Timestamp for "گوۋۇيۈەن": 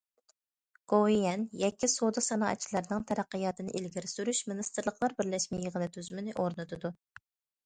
0.93-1.43